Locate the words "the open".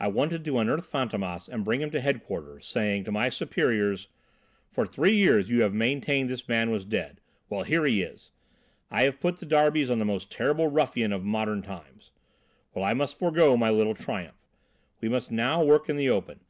15.98-16.40